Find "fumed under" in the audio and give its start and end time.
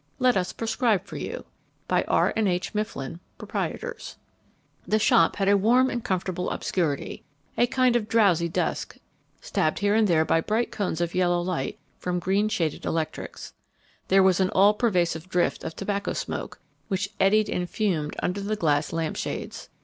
17.69-18.41